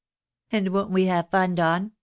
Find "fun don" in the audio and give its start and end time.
1.29-1.91